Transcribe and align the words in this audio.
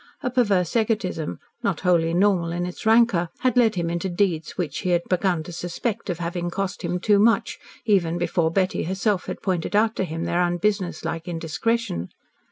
A 0.23 0.31
perverse 0.31 0.75
egotism, 0.75 1.37
not 1.61 1.81
wholly 1.81 2.15
normal 2.15 2.51
in 2.51 2.65
its 2.65 2.87
rancour, 2.87 3.29
had 3.41 3.55
led 3.55 3.75
him 3.75 3.87
into 3.87 4.09
deeds 4.09 4.57
which 4.57 4.79
he 4.79 4.89
had 4.89 5.03
begun 5.07 5.43
to 5.43 5.51
suspect 5.51 6.09
of 6.09 6.17
having 6.17 6.49
cost 6.49 6.81
him 6.81 6.99
too 6.99 7.19
much, 7.19 7.59
even 7.85 8.17
before 8.17 8.49
Betty 8.49 8.85
herself 8.85 9.27
had 9.27 9.43
pointed 9.43 9.75
out 9.75 9.95
to 9.97 10.03
him 10.03 10.23
their 10.23 10.41
unbusinesslike 10.41 11.27
indiscretion. 11.27 12.09